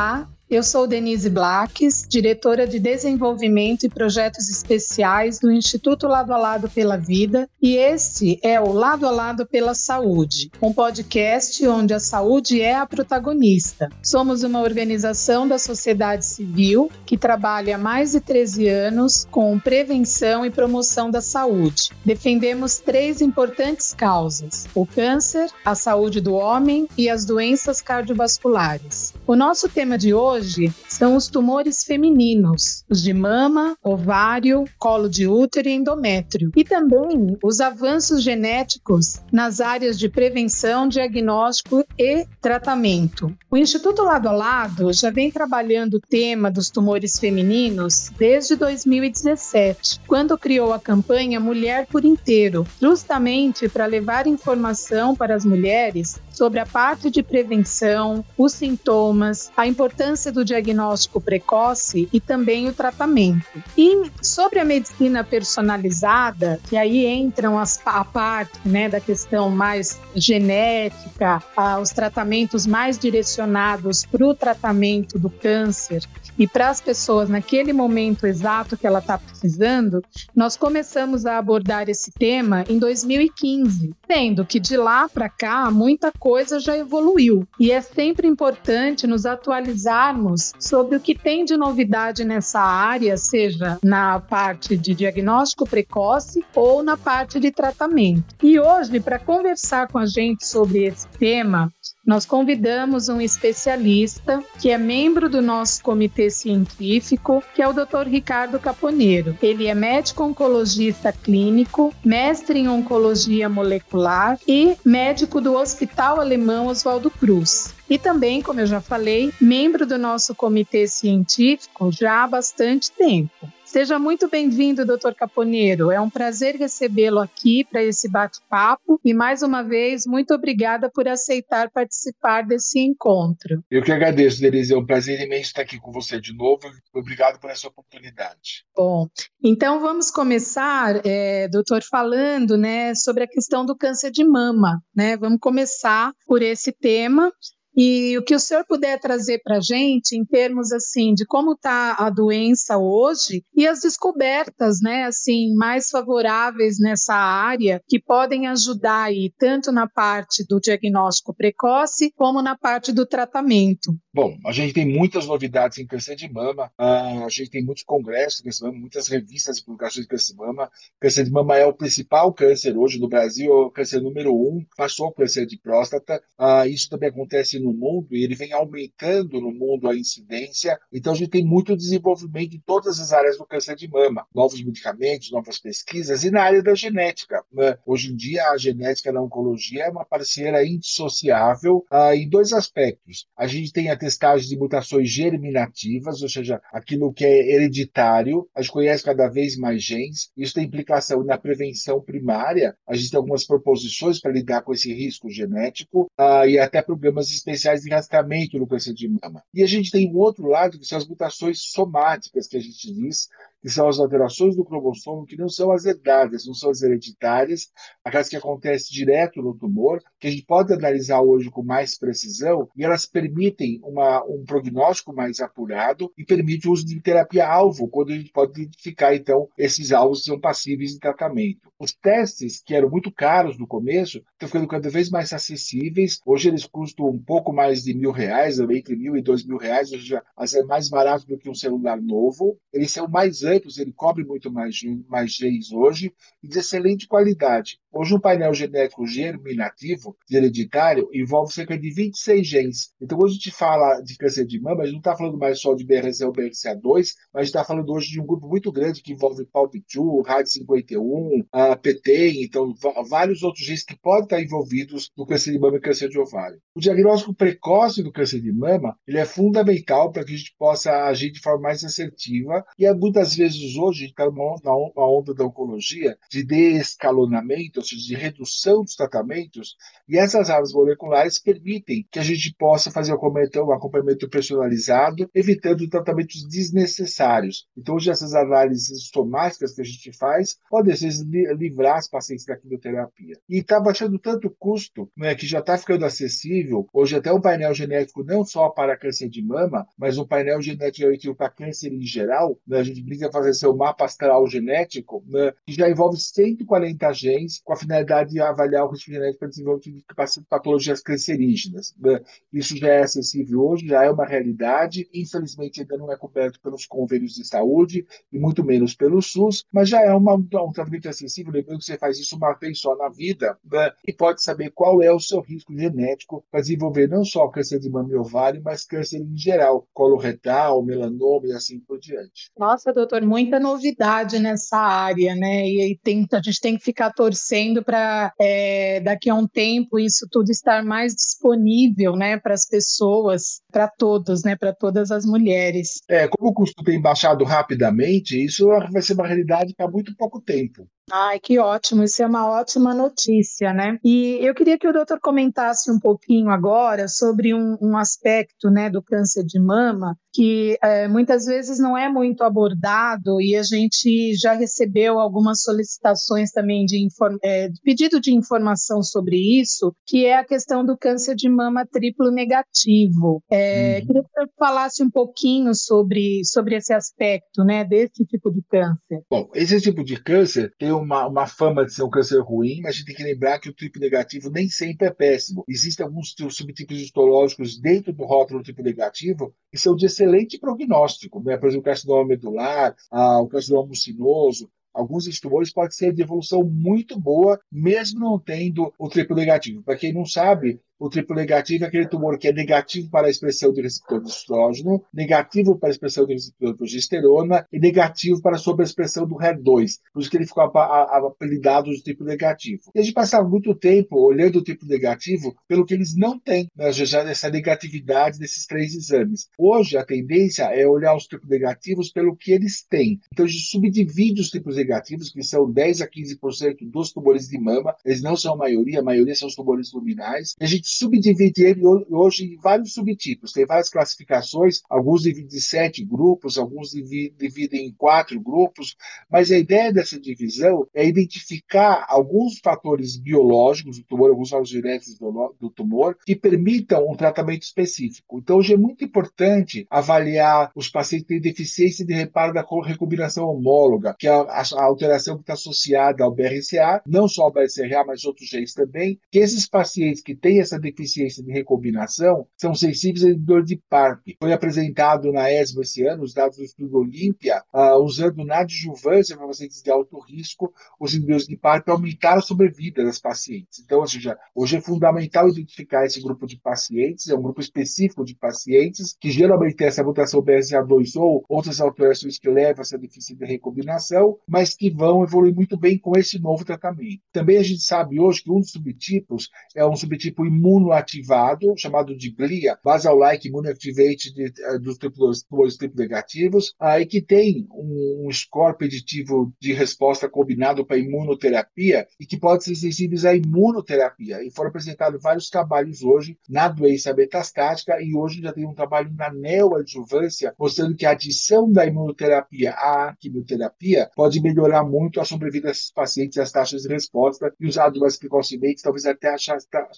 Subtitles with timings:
[0.00, 6.36] Olá, eu sou Denise Blaques, diretora de Desenvolvimento e Projetos Especiais do Instituto Lado a
[6.36, 11.94] Lado pela Vida, e este é o Lado a Lado pela Saúde, um podcast onde
[11.94, 13.88] a saúde é a protagonista.
[14.02, 20.44] Somos uma organização da sociedade civil que trabalha há mais de 13 anos com prevenção
[20.44, 21.90] e promoção da saúde.
[22.04, 29.14] Defendemos três importantes causas: o câncer, a saúde do homem e as doenças cardiovasculares.
[29.30, 35.28] O nosso tema de hoje são os tumores femininos, os de mama, ovário, colo de
[35.28, 43.32] útero e endométrio, e também os avanços genéticos nas áreas de prevenção, diagnóstico e tratamento.
[43.48, 50.00] O Instituto Lado a Lado já vem trabalhando o tema dos tumores femininos desde 2017,
[50.08, 56.58] quando criou a campanha Mulher por Inteiro, justamente para levar informação para as mulheres sobre
[56.58, 59.19] a parte de prevenção, os sintomas,
[59.56, 63.62] a importância do diagnóstico precoce e também o tratamento.
[63.76, 69.98] E sobre a medicina personalizada, que aí entram as, a parte né, da questão mais
[70.14, 71.42] genética,
[71.80, 76.02] os tratamentos mais direcionados para o tratamento do câncer
[76.38, 80.02] e para as pessoas naquele momento exato que ela está precisando,
[80.34, 86.10] nós começamos a abordar esse tema em 2015, sendo que de lá para cá muita
[86.18, 92.24] coisa já evoluiu e é sempre importante nos atualizarmos sobre o que tem de novidade
[92.24, 98.36] nessa área, seja na parte de diagnóstico precoce ou na parte de tratamento.
[98.42, 101.72] E hoje, para conversar com a gente sobre esse tema,
[102.06, 108.08] nós convidamos um especialista que é membro do nosso comitê científico, que é o Dr.
[108.08, 109.36] Ricardo Caponeiro.
[109.42, 117.10] Ele é médico oncologista clínico, mestre em oncologia molecular e médico do Hospital Alemão Oswaldo
[117.10, 117.74] Cruz.
[117.90, 123.52] E também, como eu já falei, membro do nosso comitê científico já há bastante tempo.
[123.64, 125.90] Seja muito bem-vindo, doutor Caponeiro.
[125.90, 131.08] É um prazer recebê-lo aqui para esse bate-papo e, mais uma vez, muito obrigada por
[131.08, 133.62] aceitar participar desse encontro.
[133.68, 134.72] Eu que agradeço, Denise.
[134.72, 136.62] É um prazer imenso estar aqui com você de novo.
[136.94, 138.64] Obrigado por essa oportunidade.
[138.76, 139.08] Bom,
[139.42, 144.80] então vamos começar, é, doutor, falando né, sobre a questão do câncer de mama.
[144.94, 145.16] Né?
[145.16, 147.32] Vamos começar por esse tema
[147.76, 151.52] e o que o senhor puder trazer para a gente em termos assim de como
[151.52, 158.46] está a doença hoje e as descobertas, né, assim, mais favoráveis nessa área que podem
[158.48, 163.94] ajudar aí tanto na parte do diagnóstico precoce como na parte do tratamento.
[164.12, 168.38] Bom, a gente tem muitas novidades em câncer de mama, a gente tem muitos congressos
[168.38, 170.70] de câncer de mama, muitas revistas e publicações de câncer de mama.
[170.98, 174.64] Câncer de mama é o principal câncer hoje no Brasil, é o câncer número um,
[174.76, 176.20] passou o câncer de próstata.
[176.68, 180.78] Isso também acontece no mundo e ele vem aumentando no mundo a incidência.
[180.92, 184.62] Então a gente tem muito desenvolvimento em todas as áreas do câncer de mama, novos
[184.62, 187.42] medicamentos, novas pesquisas e na área da genética.
[187.52, 187.76] Né?
[187.86, 193.26] Hoje em dia a genética na oncologia é uma parceira indissociável ah, em dois aspectos.
[193.36, 198.48] A gente tem a testagem de mutações germinativas, ou seja, aquilo que é hereditário.
[198.54, 200.30] A gente conhece cada vez mais genes.
[200.36, 202.76] Isso tem implicação na prevenção primária.
[202.86, 207.30] A gente tem algumas proposições para lidar com esse risco genético ah, e até programas
[207.50, 209.42] especiais de rastreamento no câncer de mama.
[209.52, 212.92] E a gente tem um outro lado, que são as mutações somáticas, que a gente
[212.92, 213.28] diz,
[213.62, 217.68] que são as alterações do cromossomo que não são as herdadas, não são as hereditárias,
[218.04, 222.68] aquelas que acontecem direto no tumor, que a gente pode analisar hoje com mais precisão,
[222.76, 228.12] e elas permitem uma, um prognóstico mais apurado e permite o uso de terapia-alvo, quando
[228.12, 231.70] a gente pode identificar, então, esses alvos que são passíveis de tratamento.
[231.78, 236.20] Os testes, que eram muito caros no começo, estão ficando cada vez mais acessíveis.
[236.24, 239.92] Hoje eles custam um pouco mais de mil reais, entre mil e dois mil reais,
[239.92, 240.22] ou seja,
[240.56, 242.58] é mais barato do que um celular novo.
[242.72, 246.12] Eles são mais amplos, ele cobre muito mais, mais genes hoje
[246.42, 247.80] e de excelente qualidade.
[247.92, 252.92] Hoje, um painel genético germinativo, hereditário, envolve cerca de 26 genes.
[253.00, 255.60] Então, quando a gente fala de câncer de mama, a gente não está falando mais
[255.60, 259.12] só de BRCA ou BRCA2, mas está falando hoje de um grupo muito grande que
[259.12, 262.72] envolve PALP2, RAD51, a PT, então
[263.08, 266.60] vários outros genes que podem estar envolvidos no câncer de mama e câncer de ovário.
[266.74, 271.06] O diagnóstico precoce do câncer de mama ele é fundamental para que a gente possa
[271.06, 274.54] agir de forma mais assertiva e muitas vezes hoje a gente está numa
[274.96, 279.76] onda da oncologia de descalonamento de redução dos tratamentos,
[280.08, 286.46] e essas árvores moleculares permitem que a gente possa fazer um acompanhamento personalizado, evitando tratamentos
[286.46, 287.66] desnecessários.
[287.76, 292.44] Então, hoje, essas análises somáticas que a gente faz podem, às vezes, livrar as pacientes
[292.44, 293.38] da quimioterapia.
[293.48, 297.40] E está baixando tanto o custo, né, que já está ficando acessível, hoje até um
[297.40, 302.02] painel genético não só para câncer de mama, mas um painel genético para câncer em
[302.02, 307.12] geral, né, a gente brinca fazer seu mapa astral genético, né, que já envolve 140
[307.12, 311.94] genes com a finalidade de avaliar o risco genético para desenvolvimento de patologias cancerígenas.
[312.00, 312.20] Né.
[312.52, 316.84] Isso já é acessível hoje, já é uma realidade, infelizmente ainda não é coberto pelos
[316.84, 321.52] convênios de saúde e muito menos pelo SUS, mas já é uma, um tratamento acessível,
[321.52, 325.00] lembrando que você faz isso uma vez só na vida né, e pode saber qual
[325.00, 328.84] é o seu risco genético para desenvolver não só câncer de mama e ovário, mas
[328.84, 332.50] câncer em geral, coloretal, melanoma e assim por diante.
[332.58, 335.68] Nossa, doutor, muita novidade nessa área, né?
[335.68, 340.26] E, tem, a gente tem que ficar torcendo para é, daqui a um tempo isso
[340.30, 346.00] tudo estar mais disponível, né, para as pessoas, para todos, né, para todas as mulheres.
[346.08, 350.40] É, como o custo tem baixado rapidamente, isso vai ser uma realidade para muito pouco
[350.40, 350.86] tempo.
[351.12, 353.98] Ai, que ótimo, isso é uma ótima notícia, né?
[354.04, 358.88] E eu queria que o doutor comentasse um pouquinho agora sobre um, um aspecto né,
[358.88, 364.34] do câncer de mama que é, muitas vezes não é muito abordado e a gente
[364.34, 367.06] já recebeu algumas solicitações também de,
[367.42, 372.30] é, pedido de informação sobre isso, que é a questão do câncer de mama triplo
[372.30, 373.42] negativo.
[373.50, 374.06] É, uhum.
[374.06, 379.22] Queria que você falasse um pouquinho sobre, sobre esse aspecto, né, desse tipo de câncer.
[379.28, 382.94] Bom, esse tipo de câncer tem uma, uma fama de ser um câncer ruim, mas
[382.94, 385.64] a gente tem que lembrar que o triplo negativo nem sempre é péssimo.
[385.68, 391.56] Existem alguns subtipos histológicos dentro do rótulo triplo negativo que são de excelente prognóstico, né?
[391.56, 396.62] por exemplo, o carcinoma medular, ah, o carcinoma mucinoso, alguns tumores podem ser de evolução
[396.64, 399.82] muito boa, mesmo não tendo o triplo negativo.
[399.82, 403.30] Para quem não sabe, o triplo negativo é aquele tumor que é negativo para a
[403.30, 408.42] expressão do receptor de estrógeno, negativo para a expressão do receptor de progesterona e negativo
[408.42, 409.92] para a sobreexpressão do HER2.
[410.12, 412.82] Por isso que ele ficou apelidado de triplo negativo.
[412.94, 416.70] E a gente passava muito tempo olhando o triplo negativo pelo que eles não têm,
[416.76, 419.48] né, já essa negatividade desses três exames.
[419.58, 423.18] Hoje, a tendência é olhar os triplos negativos pelo que eles têm.
[423.32, 427.58] Então, a gente subdivide os triplos negativos, que são 10 a 15% dos tumores de
[427.58, 430.89] mama, eles não são a maioria, a maioria são os tumores luminais, e a gente
[430.90, 433.52] subdivide ele hoje em vários subtipos.
[433.52, 438.96] Tem várias classificações, alguns dividem em sete grupos, alguns dividem em quatro grupos,
[439.30, 445.18] mas a ideia dessa divisão é identificar alguns fatores biológicos do tumor, alguns fatores genéticos
[445.60, 448.38] do tumor, que permitam um tratamento específico.
[448.38, 453.46] Então, hoje é muito importante avaliar os pacientes que têm deficiência de reparo da recombinação
[453.46, 458.04] homóloga, que é a, a alteração que está associada ao BRCA, não só ao BRCA,
[458.06, 463.24] mas outros genes também, que esses pacientes que têm essa deficiência de recombinação são sensíveis
[463.24, 464.36] a dor de PARP.
[464.40, 469.36] Foi apresentado na ESMO esse ano os dados do estudo Olímpia, uh, usando na adjuvância
[469.36, 473.80] para pacientes de alto risco, os inibidores de PARP aumentaram a sobrevida das pacientes.
[473.80, 478.24] Então, ou seja, hoje é fundamental identificar esse grupo de pacientes, é um grupo específico
[478.24, 482.98] de pacientes que geralmente tem essa mutação BRCA2 ou outras alterações que levam a essa
[482.98, 487.20] deficiência de recombinação, mas que vão evoluir muito bem com esse novo tratamento.
[487.32, 492.16] Também a gente sabe hoje que um dos subtipos é um subtipo imune imunoativado, chamado
[492.16, 499.52] de GLIA, Basal-like Immunoactivate eh, dos tumores triplo negativos, aí que tem um, score preditivo
[499.60, 504.42] de resposta combinado para imunoterapia e que pode ser sensíveis à imunoterapia.
[504.44, 509.12] E foram apresentados vários trabalhos hoje na doença metastática e hoje já tem um trabalho
[509.14, 515.68] na neoadjuvância mostrando que a adição da imunoterapia à quimioterapia pode melhorar muito a sobrevida
[515.68, 519.36] desses pacientes as taxas de resposta e usado mais precocemente, talvez até a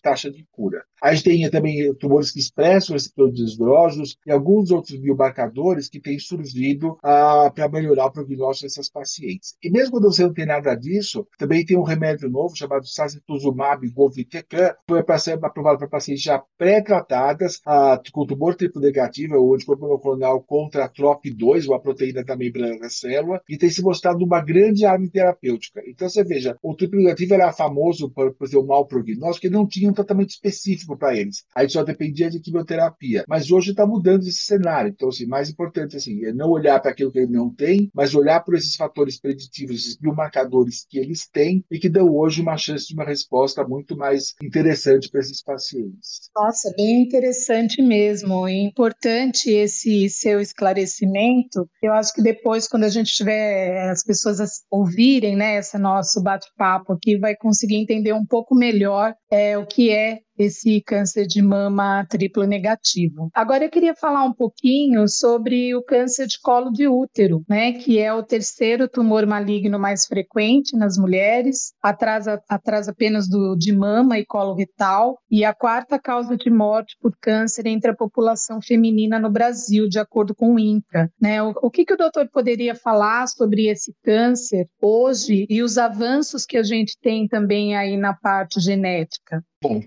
[0.03, 0.85] taxa de cura cura.
[1.03, 5.99] A gente tem também tumores que expressam receptores de estrógenos e alguns outros biomarcadores que
[5.99, 9.57] têm surgido ah, para melhorar o prognóstico dessas pacientes.
[9.61, 13.89] E mesmo quando você não tem nada disso, também tem um remédio novo chamado sacituzumab
[13.89, 19.55] govitecan, que foi ser aprovado para pacientes já pré-tratadas ah, com tumor triplo negativo, ou
[19.55, 24.25] anticorpo monoclonal contra a TROP2, uma proteína da membrana da célula, e tem se mostrado
[24.25, 25.83] uma grande arma terapêutica.
[25.89, 29.51] Então você veja, o triplo negativo era famoso por, por ter um mau prognóstico e
[29.51, 31.45] não tinha um tratamento específico para eles.
[31.55, 33.25] Aí só dependia de quimioterapia.
[33.29, 34.91] Mas hoje está mudando esse cenário.
[34.91, 38.15] Então, assim, mais importante assim, é não olhar para aquilo que ele não tem, mas
[38.15, 42.57] olhar por esses fatores preditivos, esses biomarcadores que eles têm e que dão hoje uma
[42.57, 46.31] chance de uma resposta muito mais interessante para esses pacientes.
[46.35, 48.49] Nossa, bem interessante mesmo.
[48.49, 51.69] E importante esse seu esclarecimento.
[51.83, 54.39] Eu acho que depois, quando a gente tiver as pessoas
[54.71, 59.91] ouvirem né, esse nosso bate-papo aqui, vai conseguir entender um pouco melhor é, o que
[59.91, 63.31] é esse câncer de mama triplo negativo.
[63.35, 67.99] Agora eu queria falar um pouquinho sobre o câncer de colo de útero, né, que
[67.99, 74.19] é o terceiro tumor maligno mais frequente nas mulheres, atrás, atrás apenas do de mama
[74.19, 79.19] e colo retal, e a quarta causa de morte por câncer entre a população feminina
[79.19, 81.11] no Brasil, de acordo com o INCA.
[81.21, 81.43] Né?
[81.43, 86.45] O, o que, que o doutor poderia falar sobre esse câncer hoje e os avanços
[86.45, 89.43] que a gente tem também aí na parte genética?
[89.63, 89.81] Bom,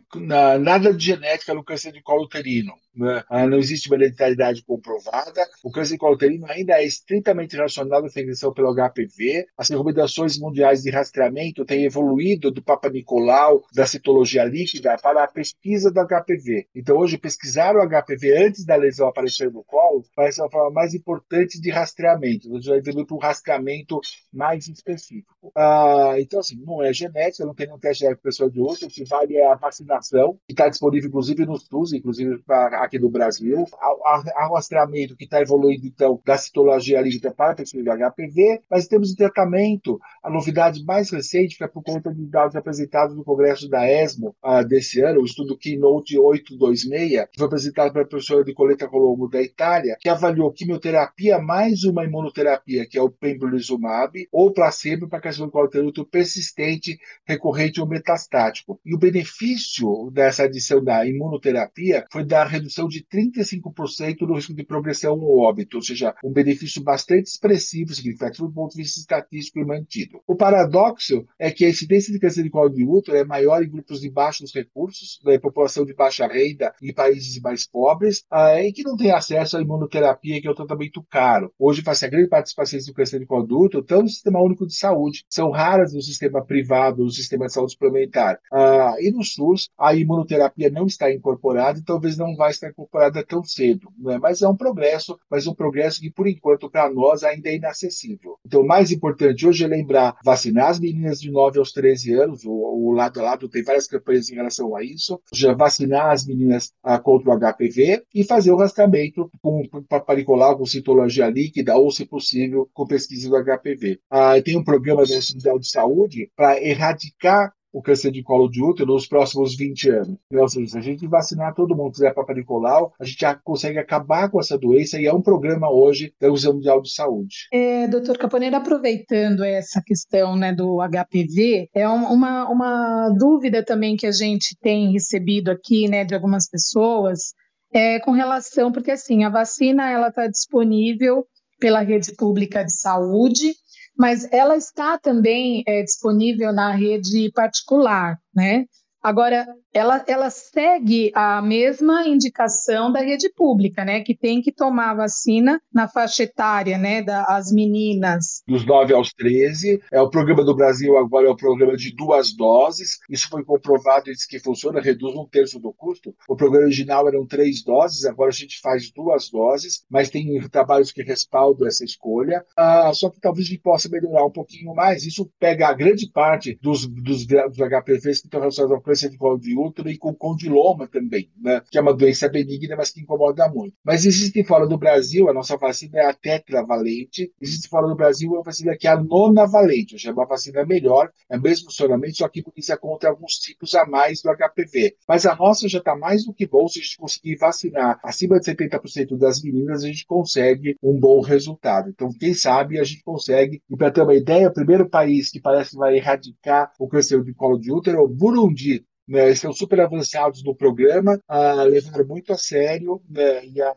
[0.61, 2.73] nada de genética no câncer de colo uterino.
[2.95, 3.23] Né?
[3.29, 5.47] Ah, não existe uma hereditariedade comprovada.
[5.63, 9.47] O câncer de colo uterino ainda é estritamente relacionado à infecção pelo HPV.
[9.57, 15.27] As recomendações mundiais de rastreamento têm evoluído do Papa Nicolau, da citologia líquida, para a
[15.27, 16.67] pesquisa do HPV.
[16.75, 20.93] Então, hoje, pesquisar o HPV antes da lesão aparecer no colo parece a forma mais
[20.93, 22.49] importante de rastreamento.
[22.49, 23.99] Nós já evoluiu para um rastreamento
[24.31, 25.51] mais específico.
[25.55, 28.87] Ah, então, assim, não é genética, não tem um teste de pessoa de outro.
[28.87, 32.41] O que vale é a vacinação, que está disponível inclusive no SUS, inclusive
[32.85, 33.65] aqui no Brasil.
[33.79, 39.11] Há rastreamento que está evoluindo, então, da citologia líquida para a do HPV, mas temos
[39.11, 39.99] em tratamento.
[40.23, 44.65] A novidade mais recente foi por conta de dados apresentados no Congresso da ESMO uh,
[44.67, 49.41] desse ano, o estudo Keynote 826, que foi apresentado pela professora de Coleta Colombo da
[49.41, 55.51] Itália, que avaliou quimioterapia mais uma imunoterapia, que é o pembrolizumab, ou placebo para carcinoma
[55.93, 58.79] do persistente, recorrente ou metastático.
[58.85, 64.63] E o benefício dessa adição da imunoterapia foi da redução de 35% do risco de
[64.63, 69.59] progressão ao óbito, ou seja, um benefício bastante expressivo, significativo do ponto de vista estatístico
[69.59, 70.21] e mantido.
[70.27, 73.69] O paradoxo é que a incidência de câncer de colo de útero é maior em
[73.69, 78.73] grupos de baixos recursos, da população de baixa renda e países mais pobres, ah, e
[78.73, 81.51] que não tem acesso à imunoterapia, que é um tratamento caro.
[81.57, 84.09] Hoje, faz a grande parte dos pacientes do câncer de colo de útero estão no
[84.09, 85.23] Sistema Único de Saúde.
[85.29, 88.39] São raras no sistema privado, no sistema de saúde suplementar.
[88.51, 93.23] Ah, e no SUS, a imunoterapia não está incorporada e talvez não vai estar incorporada
[93.23, 93.89] tão cedo.
[93.97, 94.17] Né?
[94.17, 98.37] Mas é um progresso, mas um progresso que, por enquanto, para nós ainda é inacessível.
[98.45, 102.45] Então, o mais importante hoje é lembrar vacinar as meninas de 9 aos 13 anos,
[102.45, 106.25] o, o lado a lado tem várias campanhas em relação a isso, já vacinar as
[106.25, 111.91] meninas ah, contra o HPV e fazer o rastreamento com paparicolar, com citologia líquida ou,
[111.91, 113.99] se possível, com pesquisa do HPV.
[114.09, 118.63] Ah, tem um programa da Universidade de Saúde para erradicar o câncer de colo de
[118.63, 120.17] útero nos próximos 20 anos.
[120.31, 123.77] Ou seja, se a gente vacinar todo mundo, fizer Papa Nicolau, a gente já consegue
[123.77, 127.35] acabar com essa doença e é um programa hoje da Organização Mundial de Saúde.
[127.51, 134.07] É, doutor Caponeira, aproveitando essa questão né, do HPV, é uma, uma dúvida também que
[134.07, 137.33] a gente tem recebido aqui né, de algumas pessoas
[137.73, 141.25] é, com relação, porque assim, a vacina ela está disponível
[141.59, 143.53] pela rede pública de saúde,
[143.97, 148.65] mas ela está também é, disponível na rede particular, né?
[149.01, 149.45] Agora,
[149.75, 153.99] ela, ela segue a mesma indicação da rede pública, né?
[153.99, 157.03] Que tem que tomar vacina na faixa etária, né?
[157.03, 158.41] Das meninas.
[158.47, 159.81] Dos 9 aos 13.
[159.91, 162.99] É o programa do Brasil agora é o programa de duas doses.
[163.09, 166.15] Isso foi comprovado e diz que funciona, reduz um terço do custo.
[166.29, 170.93] O programa original eram três doses, agora a gente faz duas doses, mas tem trabalhos
[170.93, 172.45] que respaldam essa escolha.
[172.55, 175.05] Ah, só que talvez a gente possa melhorar um pouquinho mais.
[175.05, 179.17] Isso pega a grande parte dos, dos, dos HPVs que estão relacionados ao câncer de
[179.17, 181.61] colo de útero e com condiloma também, né?
[181.69, 183.75] que é uma doença benigna, mas que incomoda muito.
[183.83, 188.31] Mas existe fora do Brasil, a nossa vacina é a tetravalente, existe fora do Brasil
[188.31, 192.17] uma vacina que é a nonavalente, ou é uma vacina melhor, é o mesmo funcionamento,
[192.17, 194.95] só que imuniza contra alguns tipos a mais do HPV.
[195.07, 198.39] Mas a nossa já está mais do que bom, se a gente conseguir vacinar acima
[198.39, 201.89] de 70% das meninas, a gente consegue um bom resultado.
[201.89, 205.39] Então, quem sabe a gente consegue, e para ter uma ideia, o primeiro país que
[205.39, 209.53] parece que vai erradicar o câncer de colo de útero é o Burundi, né, estão
[209.53, 213.73] super avançados no programa, ah, levaram muito a sério, né, e a,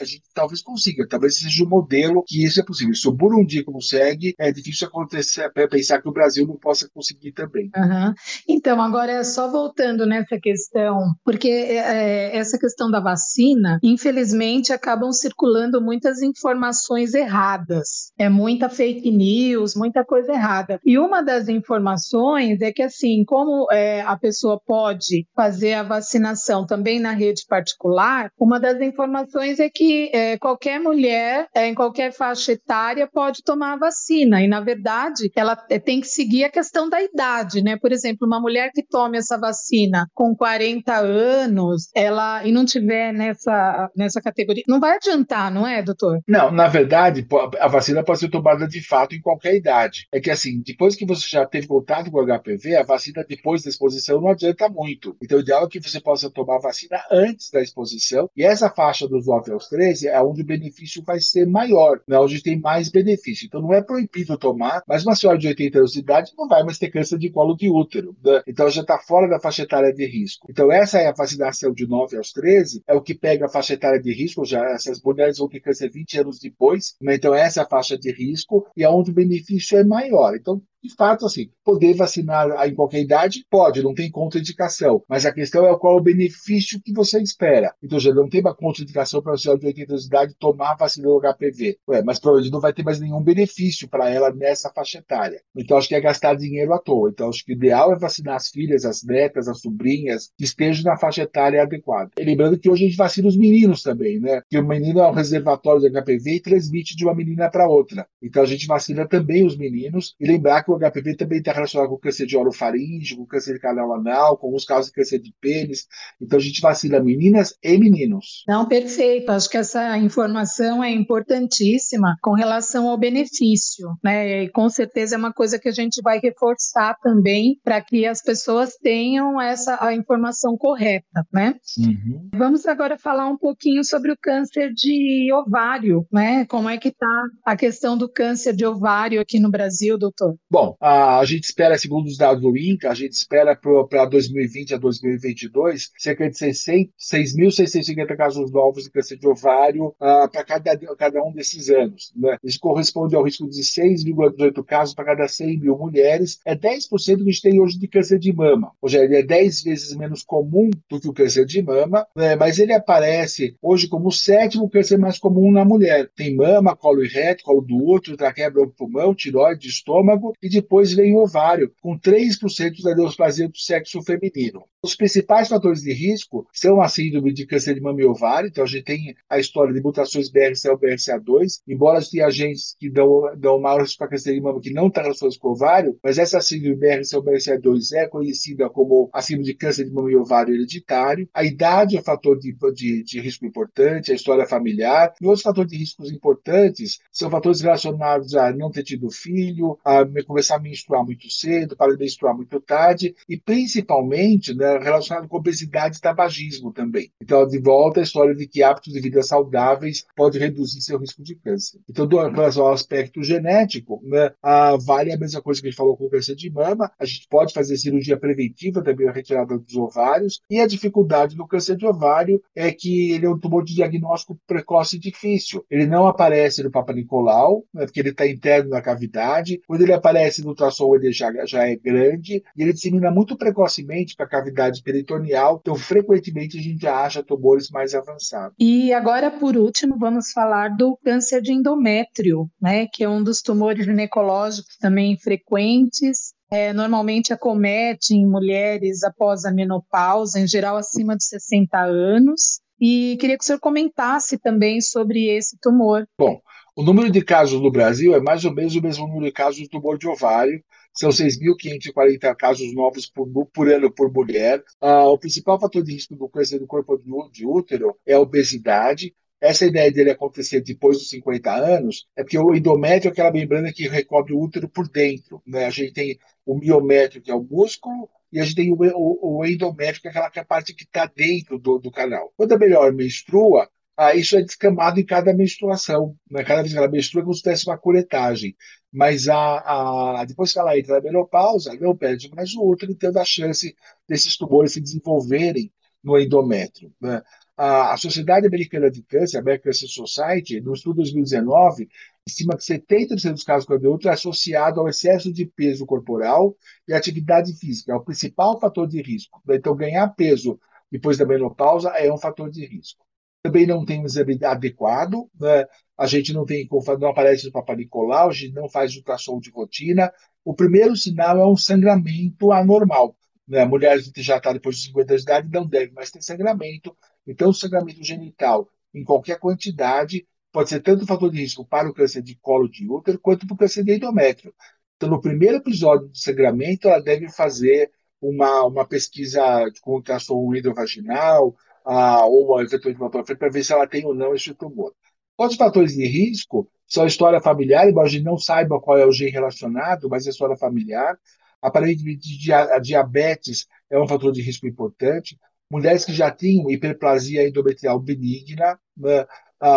[0.00, 2.94] a, gente talvez consiga, talvez seja um modelo que isso é possível.
[2.94, 7.32] Se o Burundi consegue, é difícil acontecer, é, pensar que o Brasil não possa conseguir
[7.32, 7.70] também.
[7.76, 8.14] Uhum.
[8.48, 15.12] Então, agora só voltando nessa questão, porque é, é, essa questão da vacina, infelizmente, acabam
[15.12, 20.80] circulando muitas informações erradas, é muita fake news, muita coisa errada.
[20.84, 26.66] E uma das informações é que, assim, como é, a pessoa pode fazer a vacinação
[26.66, 32.12] também na rede particular, uma das informações é que é, qualquer mulher, é, em qualquer
[32.12, 34.42] faixa etária, pode tomar a vacina.
[34.42, 37.76] E, na verdade, ela é, tem que seguir a questão da idade, né?
[37.76, 43.12] Por exemplo, uma mulher que tome essa vacina com 40 anos, ela e não tiver
[43.12, 46.20] nessa, nessa categoria, não vai adiantar, não é, doutor?
[46.26, 47.26] Não, na verdade,
[47.60, 50.06] a vacina pode ser tomada de fato em qualquer idade.
[50.12, 53.62] É que assim, depois que você já teve contato com o HPV, a vacina depois
[53.62, 55.16] da exposição não adianta muito.
[55.22, 58.28] Então, o ideal é que você possa tomar a vacina antes da exposição.
[58.36, 62.18] E essa faixa dos 9 aos 13 é onde o benefício vai ser maior, né?
[62.18, 63.46] onde tem mais benefício.
[63.46, 66.62] Então, não é proibido tomar, mas uma senhora de 80 anos de idade não vai
[66.62, 68.16] mais ter câncer de colo de útero.
[68.24, 68.42] Né?
[68.46, 70.46] Então, já está fora da faixa etária de risco.
[70.50, 73.74] Então, essa é a vacinação de 9 aos 13, é o que pega a faixa
[73.74, 74.44] etária de risco.
[74.44, 76.94] Já essas mulheres vão ter câncer 20 anos depois.
[77.00, 77.14] Né?
[77.16, 80.34] Então, essa é a faixa de risco e é onde o benefício é maior.
[80.36, 85.02] Então, de fato, assim, poder vacinar em qualquer idade, pode, não tem contraindicação.
[85.08, 87.74] Mas a questão é qual o benefício que você espera.
[87.82, 90.72] Então, já não tem uma contraindicação para a senhora de 80 anos de idade tomar
[90.72, 91.78] a vacina do HPV.
[91.88, 95.40] Ué, mas provavelmente não vai ter mais nenhum benefício para ela nessa faixa etária.
[95.56, 97.10] Então, acho que é gastar dinheiro à toa.
[97.10, 100.84] Então, acho que o ideal é vacinar as filhas, as netas, as sobrinhas, que estejam
[100.84, 102.10] na faixa etária adequada.
[102.18, 104.42] E lembrando que hoje a gente vacina os meninos também, né?
[104.50, 108.06] Que o menino é um reservatório de HPV e transmite de uma menina para outra.
[108.22, 110.14] Então, a gente vacina também os meninos.
[110.20, 113.60] E lembrar que o HPV também está relacionado com câncer de orofaringe, com câncer de
[113.60, 115.86] canal anal, com alguns casos de câncer de pênis.
[116.20, 118.44] Então a gente vacina meninas e meninos.
[118.46, 119.30] Não, perfeito.
[119.30, 124.44] Acho que essa informação é importantíssima com relação ao benefício, né?
[124.44, 128.22] E com certeza é uma coisa que a gente vai reforçar também para que as
[128.22, 131.54] pessoas tenham essa a informação correta, né?
[131.78, 132.28] Uhum.
[132.34, 136.44] Vamos agora falar um pouquinho sobre o câncer de ovário, né?
[136.46, 140.34] Como é que está a questão do câncer de ovário aqui no Brasil, doutor?
[140.50, 144.74] Bom, a, a gente espera, segundo os dados do INCA, a gente espera para 2020
[144.74, 151.22] a 2022 cerca de 6.650 casos novos de câncer de ovário uh, para cada, cada
[151.22, 152.12] um desses anos.
[152.16, 152.38] Né?
[152.42, 156.40] Isso corresponde ao risco de 6,18 casos para cada 100 mil mulheres.
[156.44, 158.72] É 10% que a gente tem hoje de câncer de mama.
[158.94, 162.36] Seja, ele é 10 vezes menos comum do que o câncer de mama, né?
[162.36, 166.08] mas ele aparece hoje como o sétimo câncer mais comum na mulher.
[166.16, 170.92] Tem mama, colo e reto, colo do útero, traqueia, bronco, pulmão, tiroide, estômago e depois
[170.92, 174.64] vem o ovário, com 3% da neoplasia do sexo feminino.
[174.84, 178.64] Os principais fatores de risco são a síndrome de câncer de mama e ovário, então
[178.64, 183.58] a gente tem a história de mutações BRCA1 BRCA2, embora tenha agentes que dão, dão
[183.58, 186.38] maior risco para câncer de mama que não estão relacionados com o ovário, mas essa
[186.38, 191.26] síndrome BRCA1 BRCA2 é conhecida como a síndrome de câncer de mama e ovário hereditário.
[191.32, 195.14] A idade é um fator de, de, de risco importante, a história familiar.
[195.18, 200.04] E outros fatores de riscos importantes são fatores relacionados a não ter tido filho, a
[200.26, 205.96] começar a menstruar muito cedo, para menstruar muito tarde, e principalmente né, relacionado com obesidade
[205.96, 207.10] e tabagismo também.
[207.20, 211.22] Então, de volta a história de que hábitos de vida saudáveis pode reduzir seu risco
[211.22, 211.80] de câncer.
[211.88, 215.70] Então, do, em relação ao aspecto genético, né, a, vale a mesma coisa que a
[215.70, 219.12] gente falou com o câncer de mama, a gente pode fazer cirurgia preventiva também, a
[219.12, 223.38] retirada dos ovários, e a dificuldade do câncer de ovário é que ele é um
[223.38, 225.64] tumor de diagnóstico precoce e difícil.
[225.70, 229.60] Ele não aparece no Papa Nicolau, né, porque ele está interno na cavidade.
[229.66, 234.14] Quando ele aparece no ultrassom, ele já, já é grande, e ele dissemina muito precocemente
[234.16, 238.54] para a cavidade cavidade peritoneal, então frequentemente a gente acha tumores mais avançados.
[238.58, 243.42] E agora, por último, vamos falar do câncer de endométrio, né, que é um dos
[243.42, 251.16] tumores ginecológicos também frequentes, é, normalmente acomete em mulheres após a menopausa, em geral acima
[251.16, 252.60] de 60 anos.
[252.80, 256.06] E queria que o senhor comentasse também sobre esse tumor.
[256.18, 256.40] Bom,
[256.76, 259.56] o número de casos no Brasil é mais ou menos o mesmo número de casos
[259.56, 260.60] de tumor de ovário,
[260.94, 264.62] são 6.540 casos novos por, por, ano por mulher.
[264.80, 266.96] Ah, o principal fator de risco do câncer do corpo
[267.30, 269.14] de útero é a obesidade.
[269.40, 273.72] Essa ideia dele acontecer depois dos 50 anos é porque o endométrio é aquela membrana
[273.72, 275.42] que recobre o útero por dentro.
[275.46, 275.66] Né?
[275.66, 279.38] A gente tem o miométrio, que é o músculo, e a gente tem o, o,
[279.40, 282.32] o endométrio, que é aquela que é a parte que está dentro do, do canal.
[282.36, 286.16] Quando a mulher menstrua, ah, isso é descamado em cada menstruação.
[286.30, 286.42] Né?
[286.42, 288.56] Cada vez que ela menstrua, é como se tivesse uma curetagem
[288.94, 293.18] mas a, a, depois que ela entra na menopausa, não perde mais o útero, tendo
[293.18, 293.74] a chance
[294.08, 296.92] desses tumores se desenvolverem no endométrio.
[297.00, 297.20] Né?
[297.56, 301.88] A, Sociedade Americana de Câncer, a American Cancer Society, no estudo de 2019,
[302.24, 306.94] estima que 70% dos casos com útero é associado ao excesso de peso corporal e
[306.94, 309.42] atividade física, é o principal fator de risco.
[309.50, 310.56] Então, ganhar peso
[310.88, 313.04] depois da menopausa é um fator de risco
[313.44, 315.66] também não tem um exame adequado, né?
[315.98, 316.66] a gente não tem,
[316.98, 320.10] não aparece no Papa Nicolau, a gente não faz ultrassom de rotina.
[320.42, 323.14] O primeiro sinal é um sangramento anormal.
[323.46, 326.22] né, mulheres que já estão depois de 50 anos de idade não devem mais ter
[326.22, 326.96] sangramento.
[327.26, 332.22] Então, sangramento genital, em qualquer quantidade, pode ser tanto fator de risco para o câncer
[332.22, 334.54] de colo de útero quanto para o câncer de endométrio.
[334.96, 337.90] Então, no primeiro episódio de sangramento, ela deve fazer
[338.22, 339.42] uma, uma pesquisa
[339.82, 341.54] com ultrassom hidrovaginal
[341.84, 344.94] ah, ou eventualmente uma para ver se ela tem ou não esse tumor.
[345.36, 349.06] Outros fatores de risco são a história familiar, embora a gente não saiba qual é
[349.06, 351.18] o gene relacionado, mas a história familiar.
[351.60, 355.38] Aparentemente, a diabetes é um fator de risco importante.
[355.70, 359.26] Mulheres que já tinham hiperplasia endometrial benigna, né,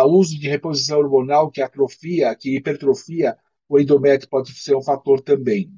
[0.06, 3.36] uso de reposição hormonal que atrofia, que hipertrofia
[3.68, 5.70] o endométrio pode ser um fator também.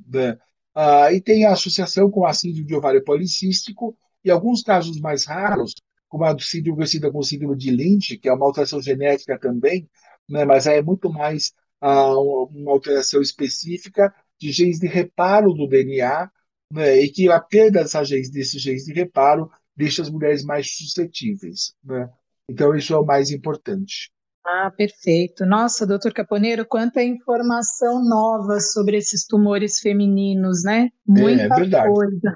[0.75, 5.25] Ah, e tem a associação com a síndrome de ovário policístico e alguns casos mais
[5.27, 5.75] raros,
[6.11, 9.89] como a síndrome conhecida como síndrome de Lynch, que é uma alteração genética também,
[10.29, 10.45] né?
[10.45, 16.29] mas é muito mais ah, uma alteração específica de genes de reparo do DNA,
[16.73, 17.01] né?
[17.01, 21.75] e que a perda dessas genes, desses genes de reparo deixa as mulheres mais suscetíveis.
[21.83, 22.11] Né?
[22.51, 24.11] Então, isso é o mais importante.
[24.45, 25.47] Ah, perfeito.
[25.47, 30.89] Nossa, doutor Caponeiro, quanta informação nova sobre esses tumores femininos, né?
[31.07, 31.93] Muita é, é verdade.
[31.93, 32.35] coisa.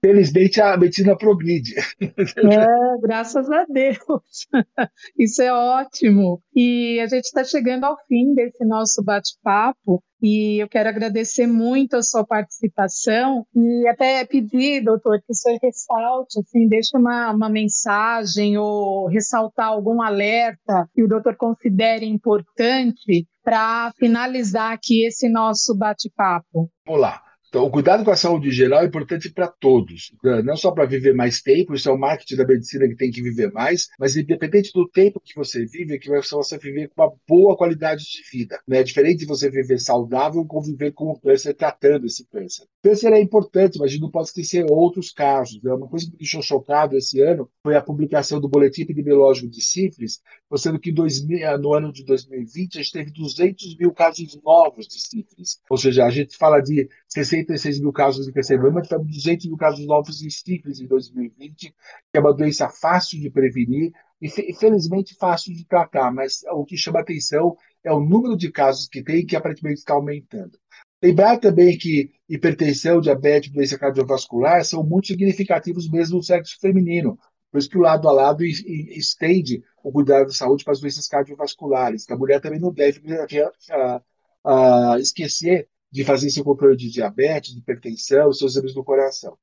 [0.00, 1.74] Felizmente a medicina progride.
[2.00, 4.46] É, graças a Deus.
[5.18, 6.40] Isso é ótimo.
[6.54, 10.02] E a gente está chegando ao fim desse nosso bate-papo.
[10.20, 15.58] E eu quero agradecer muito a sua participação e até pedir, doutor, que o senhor
[15.62, 23.28] ressalte, assim, deixe uma, uma mensagem ou ressaltar algum alerta que o doutor considere importante
[23.44, 26.68] para finalizar aqui esse nosso bate-papo.
[26.84, 27.27] Vamos lá.
[27.48, 30.42] Então, o cuidado com a saúde geral é importante para todos, né?
[30.42, 33.22] não só para viver mais tempo, isso é o marketing da medicina que tem que
[33.22, 37.12] viver mais, mas independente do tempo que você vive, é que você viver com uma
[37.26, 38.60] boa qualidade de vida.
[38.68, 38.80] Né?
[38.80, 42.64] É diferente de você viver saudável ou viver com o câncer tratando esse câncer.
[42.64, 45.62] O câncer é importante, mas a gente não pode esquecer outros casos.
[45.62, 45.72] Né?
[45.72, 49.62] Uma coisa que me deixou chocado esse ano foi a publicação do Boletim Epidemiológico de
[49.62, 54.86] Sífilis, mostrando que 2000, no ano de 2020 a gente teve 200 mil casos novos
[54.86, 55.60] de sífilis.
[55.70, 59.86] Ou seja, a gente fala de 66 mil casos de carcinoma, tivemos 200 mil casos
[59.86, 61.74] novos de sífilis em 2020, que
[62.12, 67.00] é uma doença fácil de prevenir e, felizmente, fácil de tratar, mas o que chama
[67.00, 70.58] atenção é o número de casos que tem, que aparentemente está aumentando.
[71.02, 77.18] Lembrar também que hipertensão, diabetes, doença cardiovascular são muito significativos mesmo no sexo feminino.
[77.50, 81.06] Por isso que o lado a lado estende o cuidado da saúde para as doenças
[81.06, 82.04] cardiovasculares.
[82.04, 84.02] Que a mulher também não deve uh,
[84.44, 89.36] uh, esquecer de fazer seu controle de diabetes, de hipertensão, seus exames do coração.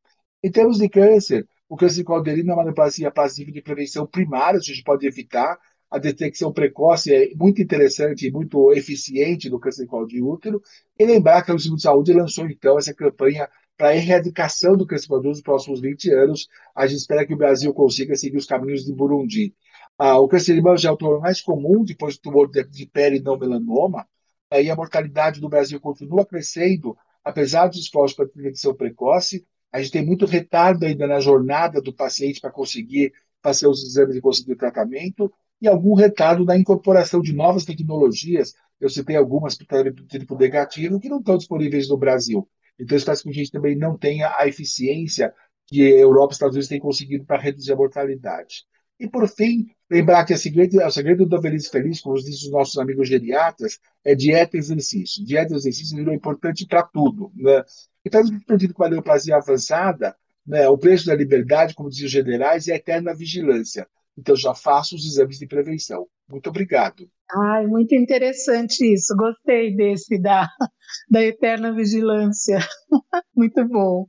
[0.44, 4.62] Em termos de câncer, o câncer calderino é uma neoplasia passiva de prevenção primária, a
[4.62, 5.58] gente pode evitar.
[5.90, 10.62] A detecção precoce é muito interessante e muito eficiente no câncer de colo de útero.
[11.00, 14.86] E lembrar que o Instituto de Saúde lançou, então, essa campanha para a erradicação do
[14.86, 16.48] câncer nos próximos 20 anos.
[16.76, 19.54] A gente espera que o Brasil consiga seguir os caminhos de Burundi.
[19.98, 22.64] Ah, o câncer de mama já é o tumor mais comum, depois do tumor de,
[22.66, 24.06] de pele não melanoma
[24.52, 29.46] e a mortalidade do Brasil continua crescendo, apesar dos esforços para prevenção precoce.
[29.72, 34.16] A gente tem muito retardo ainda na jornada do paciente para conseguir fazer os exames
[34.16, 35.32] e conseguir o tratamento,
[35.62, 38.54] e algum retardo na incorporação de novas tecnologias.
[38.80, 42.48] Eu citei algumas tipo negativo que não estão disponíveis no Brasil.
[42.80, 45.34] Então, isso faz com que a gente também não tenha a eficiência
[45.68, 48.66] que a Europa e os Estados Unidos têm conseguido para reduzir a mortalidade.
[49.00, 52.52] E, por fim, lembrar que o segredo, o segredo da velhice feliz, como dizem os
[52.52, 55.24] nossos amigos geriatras, é dieta e exercício.
[55.26, 57.32] Dieta e exercício é importante para tudo.
[57.36, 57.64] Né?
[58.04, 62.68] Então, perdido com a neoplasia avançada, né, o preço da liberdade, como diziam os generais,
[62.68, 63.88] é a eterna vigilância.
[64.18, 66.08] Então, já faço os exames de prevenção.
[66.30, 67.10] Muito obrigado.
[67.32, 69.16] Ai, muito interessante isso.
[69.16, 70.48] Gostei desse da,
[71.10, 72.60] da eterna vigilância.
[73.36, 74.08] muito bom.